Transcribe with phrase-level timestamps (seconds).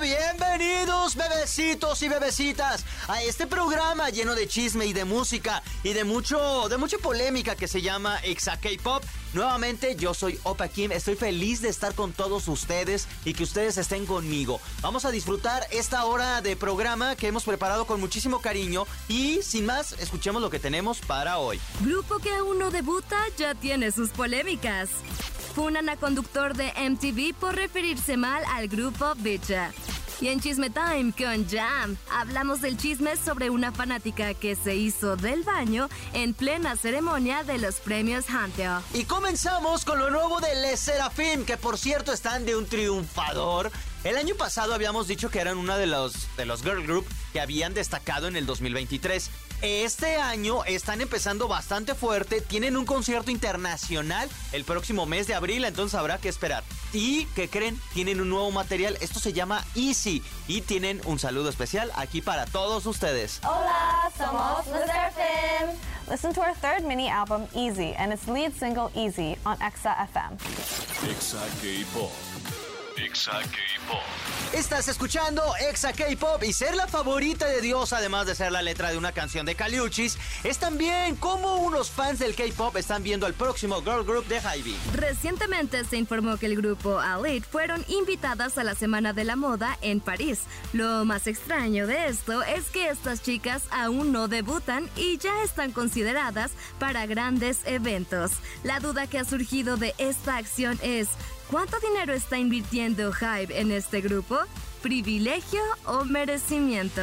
[0.00, 6.04] Bienvenidos, bebecitos y bebecitas, a este programa lleno de chisme y de música y de
[6.04, 9.02] mucho, de mucha polémica que se llama Exa K-Pop.
[9.32, 10.92] Nuevamente, yo soy Opa Kim.
[10.92, 14.60] Estoy feliz de estar con todos ustedes y que ustedes estén conmigo.
[14.82, 18.86] Vamos a disfrutar esta hora de programa que hemos preparado con muchísimo cariño.
[19.08, 21.58] Y sin más, escuchemos lo que tenemos para hoy.
[21.80, 24.90] Grupo que aún no debuta ya tiene sus polémicas.
[25.54, 29.72] Funan a conductor de MTV por referirse mal al grupo Bicha.
[30.20, 35.16] Y en Chisme Time con Jam, hablamos del chisme sobre una fanática que se hizo
[35.16, 38.80] del baño en plena ceremonia de los premios Hunter.
[38.94, 43.70] Y comenzamos con lo nuevo de Les Serafim, que por cierto están de un triunfador.
[44.02, 47.40] El año pasado habíamos dicho que eran una de los, de los girl group que
[47.40, 49.30] habían destacado en el 2023.
[49.60, 55.64] Este año están empezando bastante fuerte, tienen un concierto internacional el próximo mes de abril,
[55.64, 56.62] entonces habrá que esperar.
[56.92, 57.80] Y, ¿qué creen?
[57.92, 62.46] Tienen un nuevo material, esto se llama Easy y tienen un saludo especial aquí para
[62.46, 63.40] todos ustedes.
[63.42, 65.74] Hola, somos Lizard
[66.08, 70.38] Listen to our third mini album, Easy, and its lead single, Easy, on Exa FM.
[71.10, 72.57] Exa K-Pop.
[73.08, 74.02] Exa K-Pop.
[74.52, 78.90] Estás escuchando Exa K-Pop y ser la favorita de Dios, además de ser la letra
[78.90, 83.32] de una canción de Caliuchis, es también como unos fans del K-Pop están viendo al
[83.32, 84.76] próximo girl group de Hybe.
[84.92, 89.78] Recientemente se informó que el grupo Elite fueron invitadas a la Semana de la Moda
[89.80, 90.40] en París.
[90.74, 95.72] Lo más extraño de esto es que estas chicas aún no debutan y ya están
[95.72, 98.32] consideradas para grandes eventos.
[98.64, 101.08] La duda que ha surgido de esta acción es,
[101.50, 104.38] ¿Cuánto dinero está invirtiendo Hype en este grupo?
[104.82, 107.00] ¿Privilegio o merecimiento?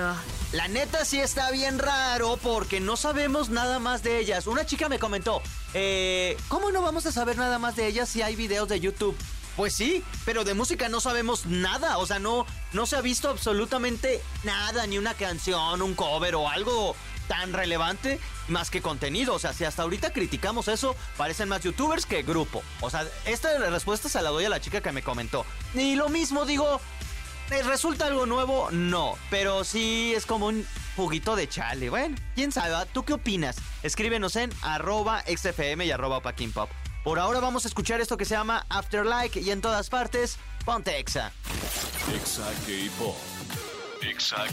[0.51, 4.45] La neta sí está bien raro porque no sabemos nada más de ellas.
[4.45, 5.41] Una chica me comentó,
[5.73, 9.17] eh, ¿cómo no vamos a saber nada más de ellas si hay videos de YouTube?
[9.55, 13.29] Pues sí, pero de música no sabemos nada, o sea, no, no se ha visto
[13.29, 16.95] absolutamente nada, ni una canción, un cover o algo
[17.27, 19.33] tan relevante más que contenido.
[19.33, 22.63] O sea, si hasta ahorita criticamos eso, parecen más youtubers que grupo.
[22.81, 25.45] O sea, esta respuesta se la doy a la chica que me comentó.
[25.73, 26.79] Y lo mismo digo,
[27.51, 28.69] ¿eh, ¿resulta algo nuevo?
[28.71, 30.65] No, pero sí es como un
[30.95, 31.89] juguito de chale.
[31.89, 33.57] Bueno, quién sabe, ¿tú qué opinas?
[33.83, 36.69] Escríbenos en arroba xfm y arroba pop.
[37.03, 40.97] Por ahora vamos a escuchar esto que se llama Afterlike y en todas partes, ponte
[40.97, 41.31] exa.
[42.15, 43.34] Exa K-Pop.
[44.01, 44.45] Exa.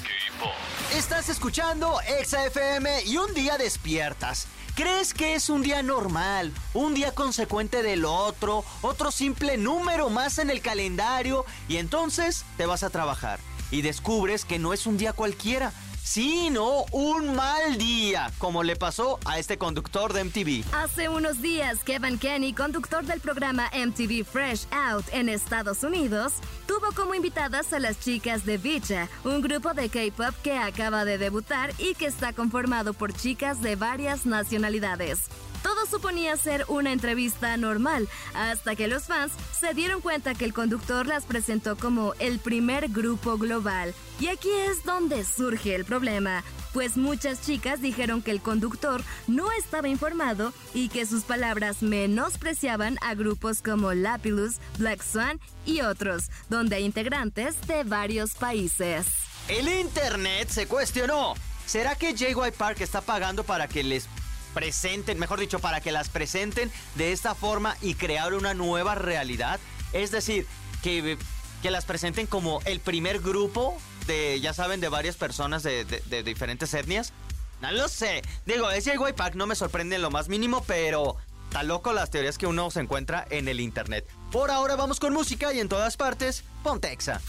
[0.94, 4.46] Estás escuchando Exa FM y un día despiertas.
[4.74, 10.38] ¿Crees que es un día normal, un día consecuente del otro, otro simple número más
[10.38, 13.38] en el calendario y entonces te vas a trabajar
[13.70, 19.18] y descubres que no es un día cualquiera, sino un mal día, como le pasó
[19.24, 20.64] a este conductor de MTV.
[20.74, 26.34] Hace unos días, Kevin Kenny, conductor del programa MTV Fresh Out en Estados Unidos,
[26.66, 31.18] tuvo como invitadas a las chicas de Bicha, un grupo de K-pop que acaba de
[31.18, 35.28] debutar y que está conformado por chicas de varias nacionalidades.
[35.62, 40.52] Todo suponía ser una entrevista normal, hasta que los fans se dieron cuenta que el
[40.52, 43.94] conductor las presentó como el primer grupo global.
[44.18, 46.42] Y aquí es donde surge el problema,
[46.72, 52.98] pues muchas chicas dijeron que el conductor no estaba informado y que sus palabras menospreciaban
[53.02, 59.06] a grupos como Lapilus, Black Swan y otros, donde hay integrantes de varios países.
[59.48, 61.34] El internet se cuestionó.
[61.66, 64.08] ¿Será que JY Park está pagando para que les
[64.54, 69.60] presenten, mejor dicho, para que las presenten de esta forma y crear una nueva realidad.
[69.92, 70.46] Es decir,
[70.82, 71.18] que,
[71.62, 73.76] que las presenten como el primer grupo
[74.06, 75.84] de, ya saben, de varias personas de,
[76.24, 77.12] diferentes etnias.
[77.60, 78.22] No lo sé.
[78.46, 82.38] Digo, ese Pack no me sorprende en lo más mínimo, pero está loco las teorías
[82.38, 84.06] que uno se encuentra en el internet.
[84.32, 87.20] Por ahora vamos con música y en todas partes, ponte Exa.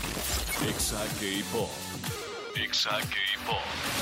[2.55, 2.99] Exa.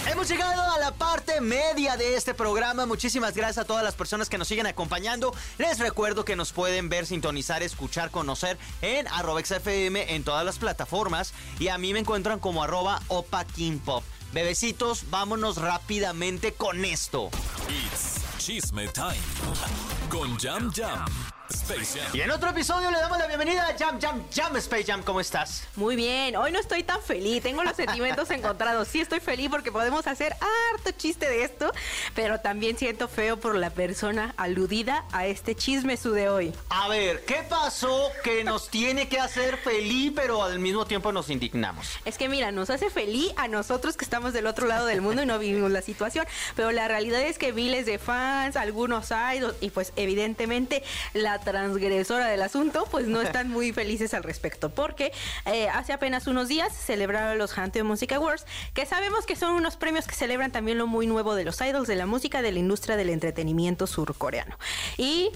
[0.08, 2.86] Hemos llegado a la parte media de este programa.
[2.86, 5.34] Muchísimas gracias a todas las personas que nos siguen acompañando.
[5.58, 10.60] Les recuerdo que nos pueden ver, sintonizar, escuchar, conocer en arroba XFM en todas las
[10.60, 11.34] plataformas.
[11.60, 13.46] Y a mí me encuentran como arroba Opa
[13.86, 14.04] Pop.
[14.34, 17.30] Bebecitos, vámonos rápidamente con esto.
[17.70, 19.16] It's Chisme Time.
[20.10, 21.06] Con Jam Jam.
[21.52, 22.16] Space Jam.
[22.16, 25.04] Y en otro episodio le damos la bienvenida a Jam Jam Jam Space Jam.
[25.04, 25.68] ¿Cómo estás?
[25.76, 28.88] Muy bien, hoy no estoy tan feliz, tengo los sentimientos encontrados.
[28.88, 31.72] Sí estoy feliz porque podemos hacer harto chiste de esto,
[32.16, 36.54] pero también siento feo por la persona aludida a este chisme su de hoy.
[36.70, 41.30] A ver, ¿qué pasó que nos tiene que hacer feliz, pero al mismo tiempo nos
[41.30, 42.00] indignamos?
[42.06, 45.24] Es que mira, nos hace feliz a nosotros que estamos del otro lado del mundo
[45.24, 46.26] y no vivimos la situación,
[46.56, 50.84] pero la realidad es que miles de fans, algunos idols y pues evidentemente
[51.14, 55.12] la transgresora del asunto pues no están muy felices al respecto porque
[55.46, 59.76] eh, hace apenas unos días celebraron los Hanteo Music Awards que sabemos que son unos
[59.76, 62.60] premios que celebran también lo muy nuevo de los idols de la música de la
[62.60, 64.58] industria del entretenimiento surcoreano.
[64.98, 65.32] Y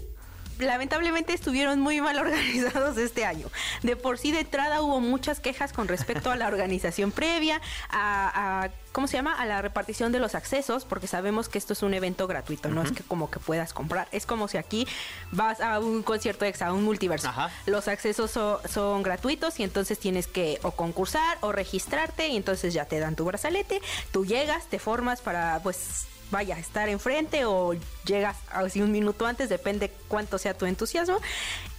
[0.60, 3.48] lamentablemente estuvieron muy mal organizados este año.
[3.84, 8.63] De por sí de entrada hubo muchas quejas con respecto a la organización previa, a,
[8.66, 9.34] a, ¿cómo se llama?
[9.40, 12.81] A la repartición de los accesos, porque sabemos que esto es un evento gratuito, no
[12.81, 14.07] es que como que puedas comprar.
[14.12, 14.88] Es como si aquí
[15.31, 17.28] vas a un concierto exa, a un multiverso.
[17.30, 17.50] Ajá.
[17.66, 22.74] Los accesos so- son gratuitos y entonces tienes que o concursar o registrarte y entonces
[22.74, 23.81] ya te dan tu brazalete,
[24.12, 27.74] tú llegas, te formas para pues vaya, estar enfrente o
[28.06, 31.19] llegas así un minuto antes, depende cuánto sea tu entusiasmo.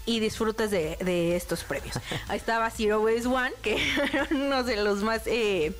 [0.09, 1.99] Y disfrutas de, de estos premios.
[2.29, 5.73] Ahí estaba Zero Waste One, que era uno de los más eh,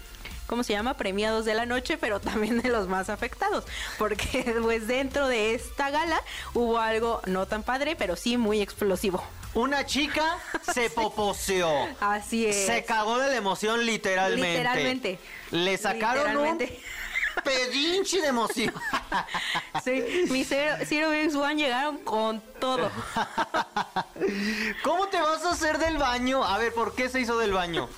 [0.47, 0.95] ¿cómo se llama?
[0.95, 3.65] Premiados de la noche, pero también de los más afectados.
[3.99, 6.21] Porque pues dentro de esta gala
[6.55, 9.23] hubo algo no tan padre, pero sí muy explosivo.
[9.55, 10.39] Una chica
[10.75, 11.71] se poposeó.
[12.01, 12.67] Así es.
[12.67, 14.59] Se cagó de la emoción literalmente.
[14.59, 15.19] Literalmente.
[15.51, 16.65] Le sacaron Literalmente.
[16.65, 17.06] un
[17.47, 18.75] pedinche de emoción.
[19.85, 22.91] Sí, mis Zero, Zero Waste One llegaron con todo.
[24.83, 26.43] ¿Cómo te vas a hacer del baño?
[26.43, 27.89] A ver, ¿por qué se hizo del baño?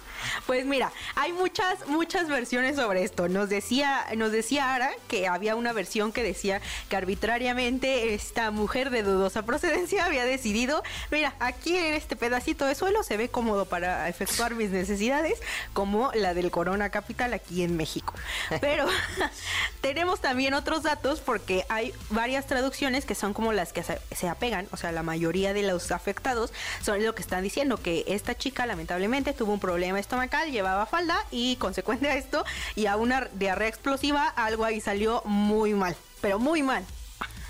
[0.48, 3.28] Pues mira, hay muchas, muchas versiones sobre esto.
[3.28, 8.88] Nos decía, nos decía Ara que había una versión que decía que arbitrariamente esta mujer
[8.88, 13.66] de dudosa procedencia había decidido, mira, aquí en este pedacito de suelo se ve cómodo
[13.66, 15.38] para efectuar mis necesidades,
[15.74, 18.14] como la del Corona Capital aquí en México.
[18.62, 18.86] Pero
[19.82, 24.66] tenemos también otros datos porque hay varias traducciones que son como las que se, apegan,
[24.72, 28.64] o sea, la mayoría de los afectados son lo que están diciendo, que esta chica
[28.64, 32.44] lamentablemente tuvo un problema estomacal, llevaba falda y consecuente a esto
[32.76, 36.84] y a una diarrea explosiva, algo ahí salió muy mal, pero muy mal,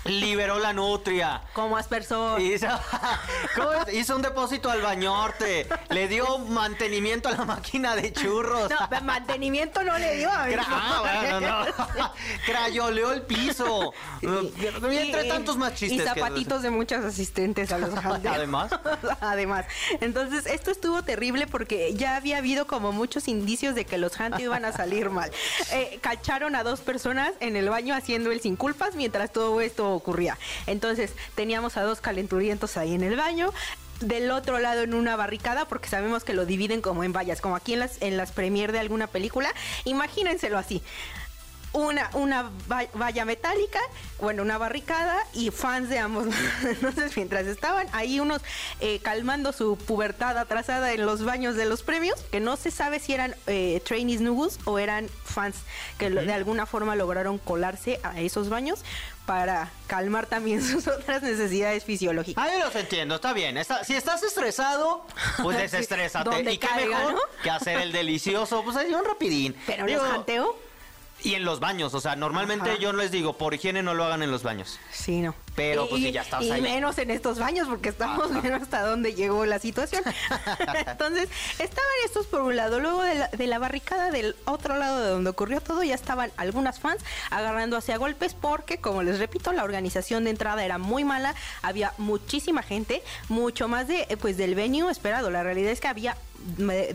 [0.05, 1.41] Liberó la nutria.
[1.53, 2.41] como aspersor.
[2.41, 2.67] Hizo.
[3.93, 5.67] Hizo un depósito al bañorte.
[5.89, 8.69] Le dio mantenimiento a la máquina de churros.
[8.69, 10.29] No, mantenimiento no le dio.
[10.29, 11.39] Cra- ah, bueno,
[11.97, 12.11] no.
[12.45, 13.93] Crayoleó el piso.
[14.21, 15.91] Y entre tantos más chistes.
[15.91, 17.89] Y que- zapatitos de muchos asistentes a los.
[18.25, 18.71] Además.
[19.19, 19.65] Además.
[19.99, 24.39] Entonces, esto estuvo terrible porque ya había habido como muchos indicios de que los Hunt
[24.39, 25.31] iban a salir mal.
[25.71, 29.88] Eh, cacharon a dos personas en el baño haciendo el sin culpas mientras todo esto
[29.93, 30.37] ocurría.
[30.67, 33.53] Entonces, teníamos a dos calenturientos ahí en el baño.
[34.01, 37.57] Del otro lado en una barricada, porque sabemos que lo dividen como en vallas, como
[37.57, 39.53] aquí en las, en las premier de alguna película.
[39.83, 40.81] Imagínenselo así
[41.73, 43.79] una, una va- valla metálica,
[44.19, 46.27] bueno, una barricada y fans de ambos.
[46.63, 48.41] Entonces, mientras estaban ahí unos
[48.79, 52.99] eh, calmando su pubertad atrasada en los baños de los premios, que no se sabe
[52.99, 55.55] si eran eh, trainees nuevos o eran fans
[55.97, 58.83] que de alguna forma lograron colarse a esos baños
[59.27, 62.43] para calmar también sus otras necesidades fisiológicas.
[62.43, 63.57] Ah, yo los entiendo, está bien.
[63.57, 65.05] Está- si estás estresado,
[65.43, 66.29] pues desestrésate.
[66.29, 67.19] donde y qué caiga, mejor ¿no?
[67.43, 69.55] que hacer el delicioso, pues ahí un rapidín.
[69.67, 70.57] Pero Digo, los janteo,
[71.23, 72.79] Y en los baños, o sea, normalmente Ajá.
[72.79, 74.79] yo les digo, por higiene no lo hagan en los baños.
[74.91, 75.35] Sí, no.
[75.59, 76.61] Pero, pues, Y- sí, ya estás y ahí.
[76.61, 80.03] menos en estos baños porque estamos viendo hasta dónde llegó la situación.
[80.87, 81.27] Entonces,
[81.59, 82.79] estaban estos por un lado.
[82.79, 86.31] Luego de la, de la barricada del otro lado de donde ocurrió todo, ya estaban
[86.37, 91.03] algunas fans agarrándose a golpes porque, como les repito, la organización de entrada era muy
[91.03, 91.35] mala.
[91.61, 95.29] Había muchísima gente, mucho más de, eh, pues, del venue esperado.
[95.29, 96.15] La realidad es que había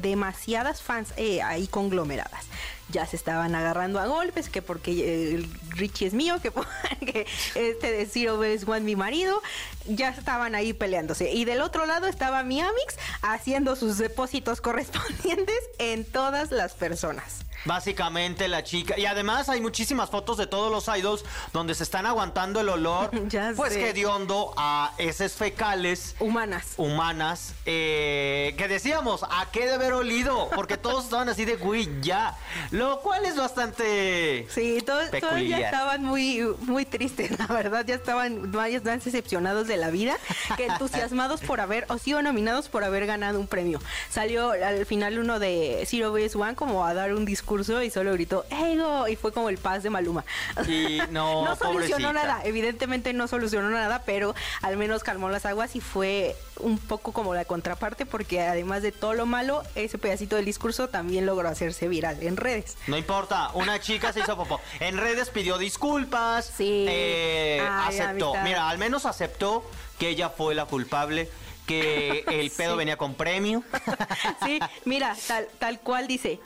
[0.00, 2.44] demasiadas fans eh, ahí conglomeradas.
[2.90, 4.92] Ya se estaban agarrando a golpes, que porque
[5.36, 9.42] eh, Richie es mío, que porque este de Zero Base One mi marido,
[9.86, 11.30] ya estaban ahí peleándose.
[11.32, 17.44] Y del otro lado estaba mi Amix haciendo sus depósitos correspondientes en todas las personas.
[17.64, 18.98] Básicamente la chica.
[18.98, 23.10] Y además hay muchísimas fotos de todos los idols donde se están aguantando el olor.
[23.28, 23.80] Ya pues sé.
[23.80, 26.74] que hediondo a heces fecales Humanas.
[26.76, 27.54] humanas.
[27.64, 30.50] eh, que decíamos, ¿a qué de haber olido?
[30.54, 32.36] Porque todos estaban así de, güey, ya.
[32.70, 34.46] Lo cual es bastante...
[34.50, 39.66] Sí, todos, todos ya estaban muy, muy tristes, la verdad, ya estaban varios más decepcionados
[39.66, 40.16] de la vida
[40.56, 43.80] que entusiasmados por haber, o sido nominados por haber ganado un premio.
[44.10, 47.43] Salió al final uno de Zero Base One como a dar un discurso
[47.82, 49.06] y solo gritó ¡Ego!
[49.08, 50.24] y fue como el paz de Maluma.
[50.66, 52.12] Y no, no solucionó pobrecita.
[52.12, 57.12] nada, evidentemente no solucionó nada, pero al menos calmó las aguas y fue un poco
[57.12, 61.48] como la contraparte porque además de todo lo malo, ese pedacito del discurso también logró
[61.48, 62.76] hacerse viral en redes.
[62.86, 64.60] No importa, una chica se hizo popó.
[64.80, 66.50] En redes pidió disculpas.
[66.56, 66.86] Sí.
[66.88, 68.34] eh, Ay, aceptó.
[68.42, 71.28] Mira, al menos aceptó que ella fue la culpable,
[71.66, 72.78] que el pedo Sí.
[72.78, 73.62] venía con premio.
[74.44, 76.38] Sí, mira, tal, tal cual dice.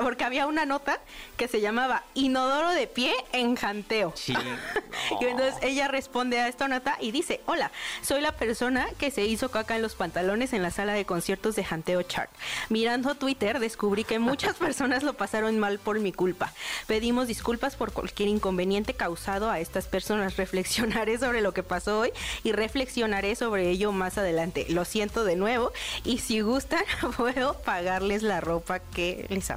[0.00, 1.00] Porque había una nota
[1.36, 4.12] que se llamaba Inodoro de pie en janteo.
[4.14, 4.34] Sí.
[5.20, 7.70] Y entonces ella responde a esta nota y dice, hola,
[8.02, 11.56] soy la persona que se hizo caca en los pantalones en la sala de conciertos
[11.56, 12.30] de Janteo Chart.
[12.68, 16.52] Mirando Twitter descubrí que muchas personas lo pasaron mal por mi culpa.
[16.86, 20.36] Pedimos disculpas por cualquier inconveniente causado a estas personas.
[20.36, 22.12] Reflexionaré sobre lo que pasó hoy
[22.44, 24.66] y reflexionaré sobre ello más adelante.
[24.68, 25.72] Lo siento de nuevo
[26.04, 26.84] y si gustan
[27.16, 29.50] puedo pagarles la ropa que les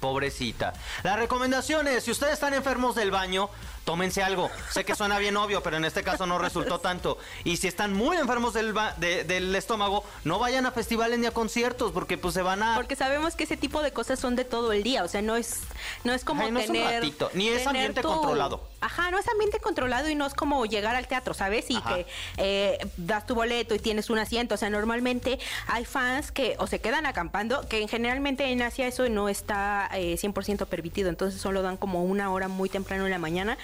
[0.00, 0.72] Pobrecita.
[1.02, 3.50] La recomendación es, si ustedes están enfermos del baño,
[3.84, 4.50] tómense algo.
[4.70, 7.18] Sé que suena bien obvio, pero en este caso no resultó tanto.
[7.44, 11.30] Y si están muy enfermos del, de- del estómago, no vayan a festivales ni a
[11.30, 12.74] conciertos, porque pues se van a...
[12.76, 15.36] Porque sabemos que ese tipo de cosas son de todo el día, o sea, no
[15.36, 15.60] es
[16.04, 18.68] no es como Ay, no es un tener ratito, ni es tener ambiente controlado.
[18.82, 21.70] Ajá, no es ambiente controlado y no es como llegar al teatro, ¿sabes?
[21.70, 21.94] Y Ajá.
[21.96, 22.06] que
[22.38, 26.66] eh, das tu boleto y tienes un asiento, o sea, normalmente hay fans que o
[26.66, 31.62] se quedan acampando, que generalmente en Asia eso no está eh, 100% permitido, entonces solo
[31.62, 33.58] dan como una hora muy temprano en la mañana,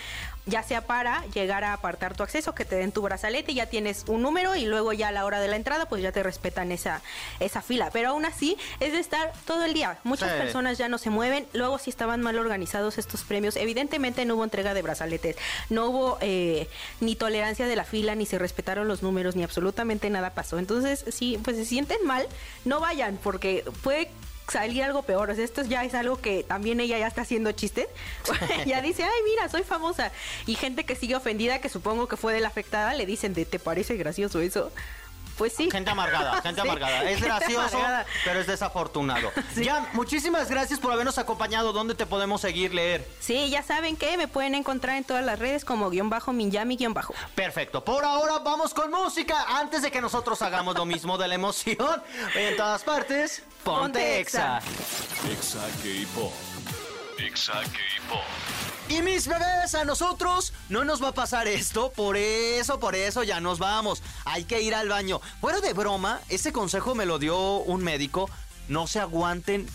[0.48, 3.66] ya sea para llegar a apartar tu acceso, que te den tu brazalete y ya
[3.66, 6.22] tienes un número y luego ya a la hora de la entrada pues ya te
[6.22, 7.02] respetan esa,
[7.40, 10.38] esa fila, pero aún así es de estar todo el día, muchas Sí.
[10.38, 14.44] personas ya no se mueven, luego si estaban mal organizados estos premios, evidentemente no hubo
[14.44, 15.36] entrega de brazaletes,
[15.68, 16.68] no hubo eh,
[17.00, 21.04] ni tolerancia de la fila, ni se respetaron los números, ni absolutamente nada pasó, entonces
[21.12, 22.24] si pues se sienten mal,
[22.64, 24.10] no vayan porque puede
[24.48, 25.30] salir algo peor.
[25.30, 27.86] O sea, esto ya es algo que también ella ya está haciendo chistes.
[28.66, 30.12] ya dice, ay, mira, soy famosa.
[30.46, 33.44] Y gente que sigue ofendida, que supongo que fue de la afectada, le dicen, ¿de
[33.44, 34.72] te parece gracioso eso?
[35.36, 35.70] Pues sí.
[35.70, 37.02] Gente amargada, gente Sí, amargada.
[37.02, 38.06] Es gente gracioso, amargada.
[38.24, 39.32] pero es desafortunado.
[39.56, 41.72] Ya, muchísimas gracias por habernos acompañado.
[41.72, 43.06] ¿Dónde te podemos seguir, leer?
[43.20, 46.76] Sí, ya saben que me pueden encontrar en todas las redes como guion bajo, minyami
[46.76, 47.14] guion bajo.
[47.34, 47.84] Perfecto.
[47.84, 49.44] Por ahora vamos con música.
[49.58, 51.76] Antes de que nosotros hagamos lo mismo de la emoción.
[52.34, 54.58] En todas partes, ponte Ponte exa.
[55.30, 55.32] Exa.
[55.32, 56.32] Exa K-Pop.
[57.18, 58.75] Exa K-Pop.
[58.88, 63.24] Y mis bebés, a nosotros no nos va a pasar esto, por eso, por eso
[63.24, 64.00] ya nos vamos.
[64.24, 65.20] Hay que ir al baño.
[65.40, 68.30] Fuera de broma, ese consejo me lo dio un médico.
[68.68, 69.66] No se aguanten,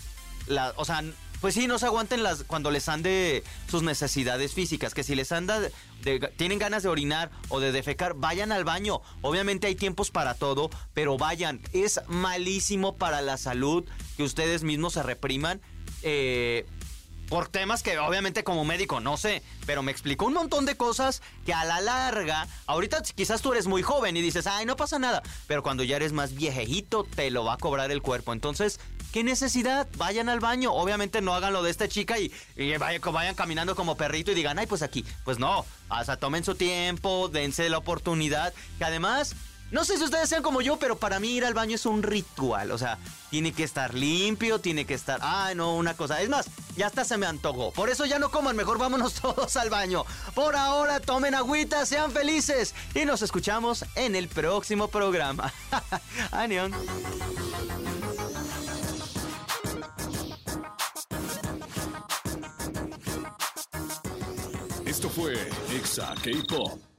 [0.46, 1.02] la, o sea,
[1.42, 4.94] pues sí, no se aguanten las cuando les ande sus necesidades físicas.
[4.94, 9.02] Que si les anda, de- tienen ganas de orinar o de defecar, vayan al baño.
[9.20, 11.60] Obviamente hay tiempos para todo, pero vayan.
[11.74, 13.84] Es malísimo para la salud
[14.16, 15.60] que ustedes mismos se repriman.
[16.02, 16.66] Eh,
[17.32, 21.22] por temas que obviamente como médico no sé, pero me explicó un montón de cosas
[21.46, 24.98] que a la larga, ahorita quizás tú eres muy joven y dices, ay, no pasa
[24.98, 28.34] nada, pero cuando ya eres más viejejito te lo va a cobrar el cuerpo.
[28.34, 28.80] Entonces,
[29.14, 29.88] ¿qué necesidad?
[29.96, 30.74] Vayan al baño.
[30.74, 34.34] Obviamente no hagan lo de esta chica y, y vayan, vayan caminando como perrito y
[34.34, 35.02] digan, ay, pues aquí.
[35.24, 39.34] Pues no, o sea, tomen su tiempo, dense la oportunidad, que además...
[39.72, 42.02] No sé si ustedes sean como yo, pero para mí ir al baño es un
[42.02, 42.72] ritual.
[42.72, 42.98] O sea,
[43.30, 45.18] tiene que estar limpio, tiene que estar.
[45.22, 46.20] Ay, no, una cosa.
[46.20, 47.72] Es más, ya hasta se me antojó.
[47.72, 50.04] Por eso ya no coman, mejor vámonos todos al baño.
[50.34, 52.74] Por ahora, tomen agüita, sean felices.
[52.94, 55.50] Y nos escuchamos en el próximo programa.
[64.84, 65.32] Esto fue
[65.70, 66.91] Exa K-Pop.